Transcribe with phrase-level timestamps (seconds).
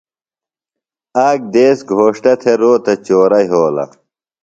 [1.27, 3.85] آک دیس گھوݜٹہ تھےۡ روتہ چورہ یھولہ۔